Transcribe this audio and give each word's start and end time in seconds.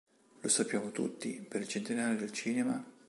Lo 0.39 0.47
sappiamo 0.49 0.89
tutti: 0.89 1.45
per 1.47 1.61
il 1.61 1.67
centenario 1.67 2.17
del 2.17 2.31
Cinema... 2.31 2.83